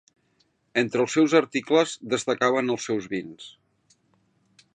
[0.81, 3.53] Entre els seus articles destacaven els seus vins.